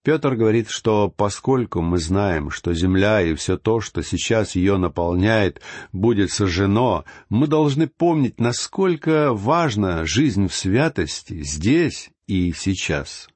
Петр 0.02 0.34
говорит, 0.34 0.70
что 0.70 1.08
поскольку 1.08 1.82
мы 1.82 1.98
знаем, 1.98 2.50
что 2.50 2.74
земля 2.74 3.20
и 3.20 3.34
все 3.34 3.58
то, 3.58 3.80
что 3.80 4.02
сейчас 4.02 4.56
ее 4.56 4.76
наполняет, 4.76 5.60
будет 5.92 6.32
сожжено, 6.32 7.04
мы 7.28 7.46
должны 7.46 7.86
помнить, 7.86 8.40
насколько 8.40 9.32
важна 9.34 10.04
жизнь 10.04 10.48
в 10.48 10.54
святости 10.54 11.42
здесь 11.44 12.10
и 12.26 12.52
сейчас. 12.52 13.28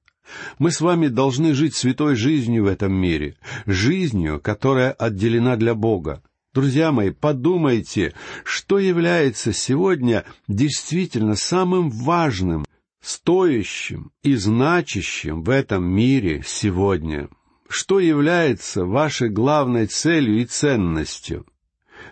Мы 0.58 0.72
с 0.72 0.80
вами 0.80 1.08
должны 1.08 1.54
жить 1.54 1.74
святой 1.74 2.16
жизнью 2.16 2.64
в 2.64 2.68
этом 2.68 2.92
мире, 2.92 3.36
жизнью, 3.66 4.40
которая 4.40 4.92
отделена 4.92 5.56
для 5.56 5.74
Бога. 5.74 6.22
Друзья 6.54 6.92
мои, 6.92 7.11
подумайте, 7.11 8.12
что 8.44 8.78
является 8.78 9.54
сегодня 9.54 10.26
действительно 10.49 11.35
самым 11.35 11.88
важным, 11.88 12.66
стоящим 13.00 14.12
и 14.23 14.35
значащим 14.35 15.42
в 15.44 15.49
этом 15.49 15.85
мире 15.85 16.42
сегодня. 16.47 17.30
Что 17.68 18.00
является 18.00 18.85
вашей 18.85 19.30
главной 19.30 19.87
целью 19.87 20.42
и 20.42 20.44
ценностью? 20.44 21.47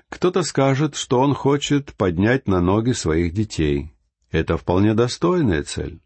Кто-то 0.08 0.42
скажет, 0.42 0.96
что 0.96 1.20
он 1.20 1.34
хочет 1.34 1.92
поднять 1.92 2.48
на 2.48 2.62
ноги 2.62 2.92
своих 2.92 3.34
детей. 3.34 3.92
Это 4.30 4.56
вполне 4.56 4.94
достойная 4.94 5.64
цель. 5.64 6.00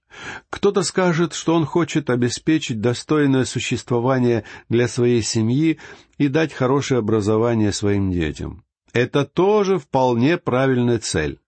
Кто-то 0.51 0.83
скажет, 0.83 1.35
что 1.35 1.55
он 1.55 1.65
хочет 1.65 2.11
обеспечить 2.11 2.81
достойное 2.81 3.45
существование 3.45 4.45
для 4.69 4.89
своей 4.89 5.23
семьи 5.23 5.79
и 6.19 6.29
дать 6.29 6.53
хорошее 6.53 6.99
образование 6.99 7.73
своим 7.73 8.11
детям. 8.11 8.65
Это 8.93 9.25
тоже 9.25 9.79
вполне 9.79 10.39
правильная 10.39 10.99
цель. 10.99 11.41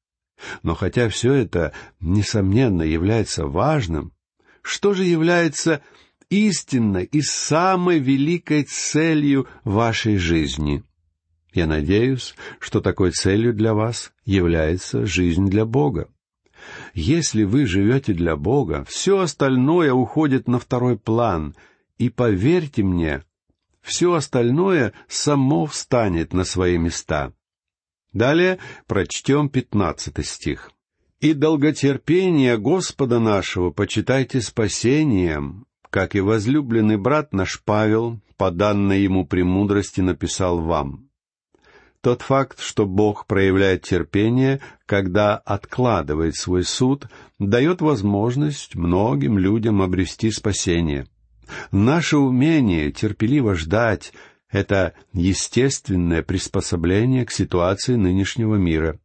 Но 0.62 0.74
хотя 0.74 1.08
все 1.08 1.32
это, 1.32 1.72
несомненно, 2.00 2.82
является 2.82 3.46
важным, 3.46 4.12
что 4.62 4.94
же 4.94 5.04
является 5.04 5.80
истинной 6.28 7.04
и 7.04 7.22
самой 7.22 8.00
великой 8.00 8.64
целью 8.64 9.48
вашей 9.64 10.18
жизни? 10.18 10.82
Я 11.54 11.66
надеюсь, 11.66 12.34
что 12.58 12.80
такой 12.80 13.12
целью 13.12 13.54
для 13.54 13.72
вас 13.72 14.12
является 14.24 15.06
жизнь 15.06 15.46
для 15.46 15.64
Бога. 15.64 16.10
Если 16.94 17.44
вы 17.44 17.66
живете 17.66 18.12
для 18.12 18.36
Бога, 18.36 18.84
все 18.88 19.20
остальное 19.20 19.92
уходит 19.92 20.48
на 20.48 20.58
второй 20.58 20.98
план, 20.98 21.54
и 21.98 22.08
поверьте 22.08 22.82
мне, 22.82 23.22
все 23.82 24.14
остальное 24.14 24.92
само 25.08 25.66
встанет 25.66 26.32
на 26.32 26.44
свои 26.44 26.76
места. 26.76 27.32
Далее 28.12 28.58
прочтем 28.86 29.48
пятнадцатый 29.48 30.24
стих. 30.24 30.72
«И 31.20 31.32
долготерпение 31.32 32.58
Господа 32.58 33.20
нашего 33.20 33.70
почитайте 33.70 34.40
спасением, 34.40 35.66
как 35.88 36.14
и 36.14 36.20
возлюбленный 36.20 36.98
брат 36.98 37.32
наш 37.32 37.62
Павел, 37.64 38.20
по 38.36 38.50
данной 38.50 39.02
ему 39.02 39.26
премудрости, 39.26 40.00
написал 40.00 40.60
вам». 40.60 41.05
Тот 42.06 42.22
факт, 42.22 42.60
что 42.60 42.86
Бог 42.86 43.26
проявляет 43.26 43.82
терпение, 43.82 44.60
когда 44.86 45.36
откладывает 45.36 46.36
свой 46.36 46.62
суд, 46.62 47.08
дает 47.40 47.80
возможность 47.80 48.76
многим 48.76 49.38
людям 49.38 49.82
обрести 49.82 50.30
спасение. 50.30 51.08
Наше 51.72 52.16
умение 52.16 52.92
терпеливо 52.92 53.56
ждать— 53.56 54.12
это 54.52 54.92
естественное 55.12 56.22
приспособление 56.22 57.26
к 57.26 57.32
ситуации 57.32 57.96
нынешнего 57.96 58.54
мира. 58.54 59.00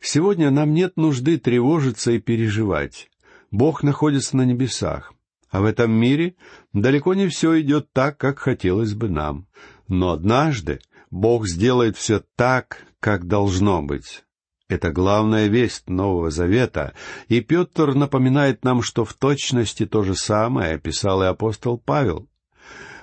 Сегодня 0.00 0.50
нам 0.50 0.74
нет 0.74 0.96
нужды 0.96 1.38
тревожиться 1.38 2.10
и 2.10 2.18
переживать. 2.18 3.10
Бог 3.52 3.84
находится 3.84 4.36
на 4.36 4.44
небесах, 4.44 5.14
а 5.50 5.60
в 5.60 5.66
этом 5.66 5.92
мире 5.92 6.34
далеко 6.72 7.14
не 7.14 7.28
все 7.28 7.60
идет 7.60 7.92
так, 7.92 8.18
как 8.18 8.40
хотелось 8.40 8.94
бы 8.94 9.08
нам. 9.08 9.46
Но 9.86 10.10
однажды 10.10 10.80
Бог 11.14 11.46
сделает 11.46 11.96
все 11.96 12.24
так, 12.34 12.88
как 12.98 13.28
должно 13.28 13.82
быть. 13.82 14.24
Это 14.68 14.90
главная 14.90 15.46
весть 15.46 15.88
Нового 15.88 16.32
Завета, 16.32 16.92
и 17.28 17.40
Петр 17.40 17.94
напоминает 17.94 18.64
нам, 18.64 18.82
что 18.82 19.04
в 19.04 19.14
точности 19.14 19.86
то 19.86 20.02
же 20.02 20.16
самое 20.16 20.74
описал 20.74 21.22
и 21.22 21.26
апостол 21.26 21.78
Павел. 21.78 22.28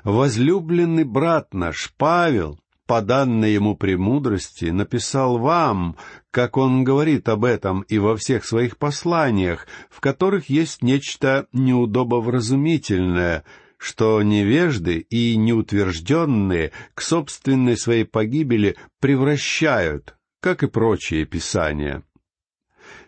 «Возлюбленный 0.04 1.06
брат 1.06 1.54
наш 1.54 1.94
Павел, 1.98 2.60
по 2.86 3.02
данной 3.02 3.54
ему 3.54 3.78
премудрости, 3.78 4.66
написал 4.66 5.38
вам, 5.38 5.96
как 6.32 6.58
он 6.58 6.84
говорит 6.84 7.30
об 7.30 7.46
этом 7.46 7.84
и 7.84 7.98
во 7.98 8.18
всех 8.18 8.44
своих 8.44 8.78
посланиях, 8.78 9.68
в 9.90 10.02
которых 10.02 10.50
есть 10.50 10.84
нечто 10.84 11.48
неудобовразумительное, 11.54 13.46
что 13.82 14.22
невежды 14.22 15.00
и 15.10 15.36
неутвержденные 15.36 16.72
к 16.94 17.02
собственной 17.02 17.76
своей 17.76 18.06
погибели 18.06 18.76
превращают, 19.00 20.15
как 20.39 20.62
и 20.62 20.67
прочие 20.67 21.26
писания. 21.26 22.04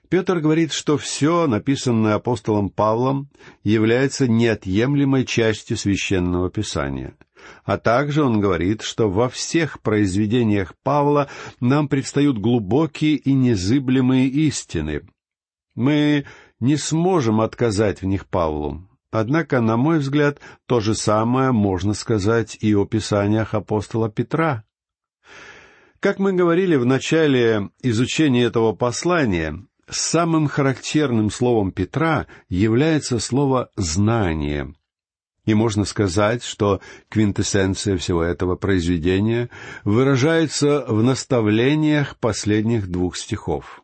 Петр 0.09 0.39
говорит, 0.39 0.71
что 0.73 0.97
все, 0.97 1.45
написанное 1.45 2.15
апостолом 2.15 2.71
Павлом, 2.71 3.29
является 3.63 4.27
неотъемлемой 4.27 5.25
частью 5.25 5.77
священного 5.77 6.49
писания. 6.49 7.15
А 7.65 7.77
также 7.77 8.23
он 8.23 8.41
говорит, 8.41 8.81
что 8.81 9.11
во 9.11 9.29
всех 9.29 9.79
произведениях 9.79 10.73
Павла 10.81 11.29
нам 11.59 11.87
предстают 11.87 12.39
глубокие 12.39 13.17
и 13.17 13.33
незыблемые 13.33 14.27
истины. 14.27 15.03
Мы 15.75 16.25
не 16.59 16.77
сможем 16.77 17.41
отказать 17.41 18.01
в 18.01 18.05
них 18.05 18.25
Павлу, 18.27 18.87
Однако, 19.13 19.61
на 19.61 19.77
мой 19.77 19.99
взгляд, 19.99 20.39
то 20.65 20.79
же 20.79 20.95
самое 20.95 21.51
можно 21.51 21.93
сказать 21.93 22.57
и 22.59 22.73
о 22.73 22.83
писаниях 22.85 23.53
апостола 23.53 24.09
Петра. 24.09 24.63
Как 25.99 26.17
мы 26.17 26.33
говорили 26.33 26.75
в 26.77 26.85
начале 26.87 27.69
изучения 27.83 28.45
этого 28.45 28.73
послания, 28.73 29.63
самым 29.87 30.47
характерным 30.47 31.29
словом 31.29 31.71
Петра 31.71 32.25
является 32.49 33.19
слово 33.19 33.69
«знание». 33.75 34.73
И 35.45 35.53
можно 35.53 35.85
сказать, 35.85 36.43
что 36.43 36.81
квинтэссенция 37.09 37.97
всего 37.97 38.23
этого 38.23 38.55
произведения 38.55 39.51
выражается 39.83 40.85
в 40.87 41.03
наставлениях 41.03 42.17
последних 42.17 42.87
двух 42.87 43.15
стихов. 43.15 43.82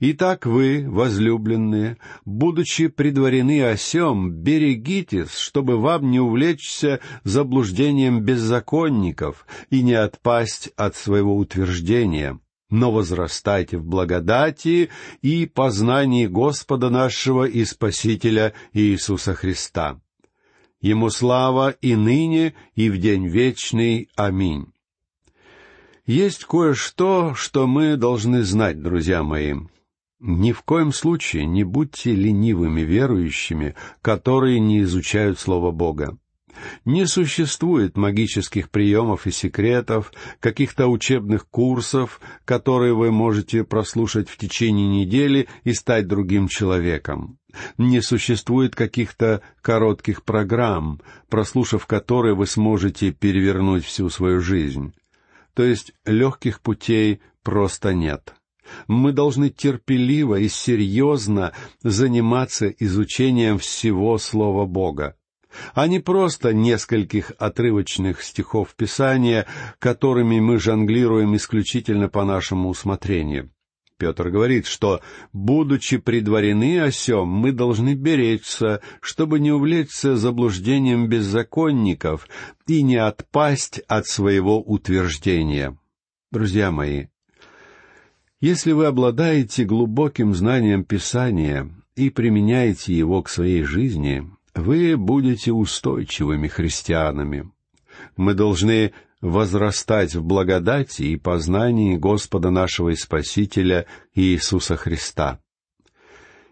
Итак 0.00 0.46
вы, 0.46 0.84
возлюбленные, 0.88 1.96
будучи 2.24 2.86
предварены 2.86 3.64
осем, 3.64 4.30
берегитесь, 4.30 5.36
чтобы 5.36 5.76
вам 5.76 6.12
не 6.12 6.20
увлечься 6.20 7.00
заблуждением 7.24 8.20
беззаконников 8.20 9.44
и 9.70 9.82
не 9.82 9.94
отпасть 9.94 10.70
от 10.76 10.94
своего 10.94 11.36
утверждения, 11.36 12.38
но 12.70 12.92
возрастайте 12.92 13.78
в 13.78 13.84
благодати 13.84 14.90
и 15.20 15.46
познании 15.46 16.26
Господа 16.26 16.90
нашего 16.90 17.44
и 17.44 17.64
Спасителя 17.64 18.52
Иисуса 18.72 19.34
Христа. 19.34 20.00
Ему 20.80 21.10
слава 21.10 21.70
и 21.70 21.96
ныне, 21.96 22.54
и 22.76 22.88
в 22.88 22.98
день 22.98 23.26
вечный. 23.26 24.08
Аминь. 24.14 24.66
Есть 26.06 26.44
кое-что, 26.44 27.34
что 27.34 27.66
мы 27.66 27.96
должны 27.96 28.44
знать, 28.44 28.80
друзья 28.80 29.24
мои. 29.24 29.54
Ни 30.20 30.50
в 30.50 30.62
коем 30.62 30.92
случае 30.92 31.46
не 31.46 31.62
будьте 31.62 32.12
ленивыми 32.12 32.80
верующими, 32.80 33.76
которые 34.02 34.58
не 34.58 34.80
изучают 34.82 35.38
Слово 35.38 35.70
Бога. 35.70 36.18
Не 36.84 37.06
существует 37.06 37.96
магических 37.96 38.70
приемов 38.70 39.28
и 39.28 39.30
секретов, 39.30 40.12
каких-то 40.40 40.88
учебных 40.88 41.48
курсов, 41.48 42.20
которые 42.44 42.94
вы 42.94 43.12
можете 43.12 43.62
прослушать 43.62 44.28
в 44.28 44.36
течение 44.36 44.88
недели 44.88 45.48
и 45.62 45.72
стать 45.72 46.08
другим 46.08 46.48
человеком. 46.48 47.38
Не 47.76 48.00
существует 48.00 48.74
каких-то 48.74 49.42
коротких 49.62 50.24
программ, 50.24 51.00
прослушав 51.28 51.86
которые 51.86 52.34
вы 52.34 52.46
сможете 52.46 53.12
перевернуть 53.12 53.84
всю 53.84 54.10
свою 54.10 54.40
жизнь. 54.40 54.94
То 55.54 55.62
есть 55.62 55.92
легких 56.04 56.60
путей 56.60 57.20
просто 57.42 57.94
нет. 57.94 58.34
Мы 58.86 59.12
должны 59.12 59.50
терпеливо 59.50 60.36
и 60.40 60.48
серьезно 60.48 61.52
заниматься 61.82 62.68
изучением 62.68 63.58
всего 63.58 64.18
Слова 64.18 64.66
Бога, 64.66 65.16
а 65.74 65.86
не 65.86 66.00
просто 66.00 66.52
нескольких 66.52 67.32
отрывочных 67.38 68.22
стихов 68.22 68.74
Писания, 68.76 69.46
которыми 69.78 70.40
мы 70.40 70.58
жонглируем 70.58 71.36
исключительно 71.36 72.08
по 72.08 72.24
нашему 72.24 72.68
усмотрению. 72.68 73.50
Петр 73.98 74.30
говорит, 74.30 74.66
что, 74.66 75.00
будучи 75.32 75.96
предварены 75.96 76.80
о 76.80 76.92
сем, 76.92 77.26
мы 77.26 77.50
должны 77.50 77.94
беречься, 77.94 78.80
чтобы 79.00 79.40
не 79.40 79.50
увлечься 79.50 80.16
заблуждением 80.16 81.08
беззаконников 81.08 82.28
и 82.68 82.82
не 82.82 82.96
отпасть 82.96 83.80
от 83.88 84.06
своего 84.06 84.62
утверждения. 84.62 85.76
Друзья 86.30 86.70
мои, 86.70 87.06
Если 88.40 88.70
вы 88.70 88.86
обладаете 88.86 89.64
глубоким 89.64 90.32
знанием 90.32 90.84
Писания 90.84 91.68
и 91.96 92.08
применяете 92.08 92.94
его 92.94 93.20
к 93.24 93.28
своей 93.28 93.64
жизни, 93.64 94.30
вы 94.54 94.96
будете 94.96 95.50
устойчивыми 95.50 96.46
христианами. 96.46 97.50
Мы 98.16 98.34
должны 98.34 98.92
возрастать 99.20 100.14
в 100.14 100.22
благодати 100.22 101.02
и 101.02 101.16
познании 101.16 101.96
Господа 101.96 102.50
нашего 102.50 102.90
и 102.90 102.94
Спасителя 102.94 103.86
Иисуса 104.14 104.76
Христа. 104.76 105.40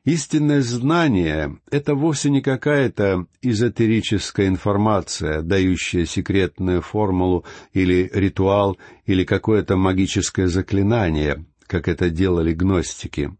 Истинное 0.04 0.62
знание— 0.62 1.58
это 1.70 1.94
вовсе 1.94 2.30
не 2.30 2.40
какая-то 2.40 3.26
эзотерическая 3.42 4.48
информация, 4.48 5.42
дающая 5.42 6.04
секретную 6.04 6.82
формулу 6.82 7.44
или 7.72 8.10
ритуал, 8.12 8.76
или 9.04 9.22
какое-то 9.22 9.76
магическое 9.76 10.48
заклинание, 10.48 11.44
как 11.66 11.88
это 11.88 12.10
делали 12.10 12.52
гностики. 12.52 13.36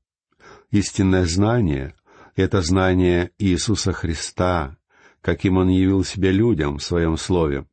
Истинное 0.71 1.25
знание— 1.25 1.95
это 2.37 2.61
знание 2.63 3.31
Иисуса 3.39 3.93
Христа, 3.93 4.77
каким 5.21 5.57
Он 5.57 5.69
явил 5.69 6.05
себя 6.05 6.31
людям 6.31 6.79
в 6.79 6.83
Своем 6.83 7.17
Слове. 7.17 7.67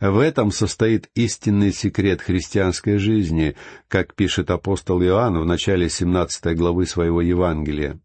В 0.00 0.18
этом 0.18 0.50
состоит 0.50 1.08
истинный 1.14 1.72
секрет 1.72 2.20
христианской 2.20 2.98
жизни, 2.98 3.54
как 3.86 4.14
пишет 4.14 4.50
апостол 4.50 5.00
Иоанн 5.00 5.38
в 5.38 5.46
начале 5.46 5.88
17 5.88 6.56
главы 6.56 6.86
своего 6.86 7.20
Евангелия. 7.20 8.00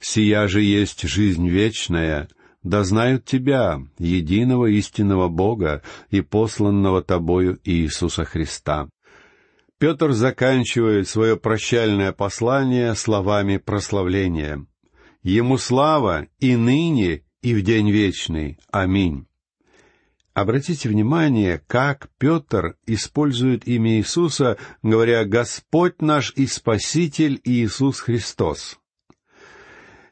Сия 0.00 0.48
же 0.48 0.62
есть 0.62 1.02
жизнь 1.02 1.48
вечная, 1.48 2.28
да 2.64 2.82
знают 2.82 3.24
Тебя, 3.24 3.80
единого 3.98 4.66
истинного 4.66 5.28
Бога 5.28 5.82
и 6.10 6.22
посланного 6.22 7.02
Тобою 7.02 7.60
Иисуса 7.64 8.24
Христа». 8.24 8.88
Петр 9.82 10.12
заканчивает 10.12 11.08
свое 11.08 11.36
прощальное 11.36 12.12
послание 12.12 12.94
словами 12.94 13.56
прославления. 13.56 14.64
«Ему 15.24 15.58
слава 15.58 16.28
и 16.38 16.54
ныне, 16.54 17.24
и 17.42 17.52
в 17.52 17.62
день 17.62 17.90
вечный. 17.90 18.60
Аминь». 18.70 19.26
Обратите 20.34 20.88
внимание, 20.88 21.60
как 21.66 22.10
Петр 22.18 22.76
использует 22.86 23.66
имя 23.66 23.98
Иисуса, 23.98 24.56
говоря 24.84 25.24
«Господь 25.24 26.00
наш 26.00 26.32
и 26.36 26.46
Спаситель 26.46 27.40
Иисус 27.42 27.98
Христос». 27.98 28.78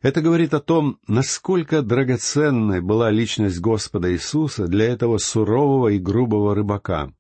Это 0.02 0.20
говорит 0.20 0.52
о 0.52 0.59
том, 0.59 0.98
насколько 1.06 1.83
драгоценной 1.83 2.80
была 2.80 3.12
личность 3.12 3.61
Господа 3.61 4.12
Иисуса 4.12 4.66
для 4.66 4.87
этого 4.87 5.18
сурового 5.18 5.92
и 5.92 6.00
грубого 6.00 6.56
рыбака. 6.56 7.12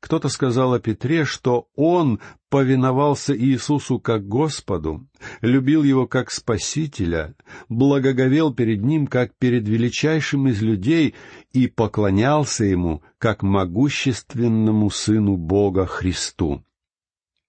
Кто-то 0.00 0.28
сказал 0.28 0.74
о 0.74 0.80
Петре, 0.80 1.24
что 1.24 1.68
он 1.74 2.20
повиновался 2.50 3.36
Иисусу 3.36 3.98
как 3.98 4.26
Господу, 4.26 5.06
любил 5.40 5.82
его 5.82 6.06
как 6.06 6.30
Спасителя, 6.30 7.34
благоговел 7.68 8.52
перед 8.52 8.82
ним 8.82 9.06
как 9.06 9.34
перед 9.38 9.66
величайшим 9.66 10.48
из 10.48 10.60
людей 10.60 11.14
и 11.52 11.66
поклонялся 11.66 12.64
ему 12.64 13.02
как 13.18 13.42
могущественному 13.42 14.90
Сыну 14.90 15.36
Бога 15.36 15.86
Христу. 15.86 16.62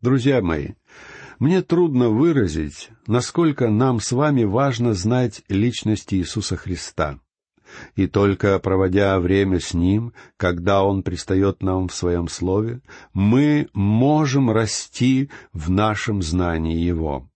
Друзья 0.02 0.41
мои, 0.41 0.69
мне 1.39 1.62
трудно 1.62 2.10
выразить, 2.10 2.89
насколько 3.08 3.69
нам 3.69 3.99
с 3.99 4.12
вами 4.12 4.43
важно 4.43 4.93
знать 4.93 5.43
личность 5.49 6.13
Иисуса 6.13 6.56
Христа. 6.56 7.19
И 7.96 8.08
только 8.08 8.60
проводя 8.60 9.20
время 9.20 9.60
с 9.60 9.74
Ним, 9.74 10.14
когда 10.38 10.84
Он 10.84 11.04
предстает 11.04 11.62
нам 11.62 11.88
в 11.88 11.94
Своем 11.94 12.28
Слове, 12.28 12.82
мы 13.14 13.70
можем 13.74 14.52
расти 14.52 15.30
в 15.52 15.70
нашем 15.70 16.22
знании 16.22 16.78
Его. 16.78 17.30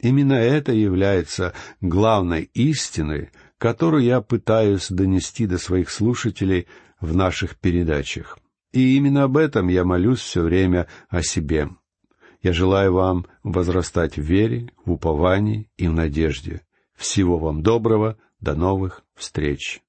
Именно 0.00 0.34
это 0.34 0.72
является 0.72 1.54
главной 1.80 2.50
истиной, 2.52 3.30
которую 3.58 4.04
я 4.04 4.20
пытаюсь 4.20 4.88
донести 4.90 5.46
до 5.46 5.56
своих 5.56 5.88
слушателей 5.88 6.66
в 7.00 7.16
наших 7.16 7.56
передачах. 7.56 8.38
И 8.72 8.96
именно 8.96 9.22
об 9.22 9.36
этом 9.36 9.68
я 9.68 9.84
молюсь 9.84 10.18
все 10.18 10.42
время 10.42 10.88
о 11.08 11.22
себе. 11.22 11.70
Я 12.42 12.52
желаю 12.52 12.92
вам 12.92 13.26
возрастать 13.42 14.16
в 14.16 14.22
вере, 14.22 14.70
в 14.84 14.92
уповании 14.92 15.70
и 15.76 15.88
в 15.88 15.92
надежде. 15.92 16.62
Всего 16.94 17.38
вам 17.38 17.62
доброго, 17.62 18.18
до 18.40 18.54
новых 18.54 19.03
встреч. 19.14 19.84